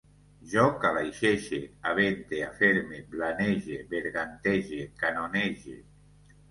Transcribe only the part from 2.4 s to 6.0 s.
aferme, blanege, bergantege, canonege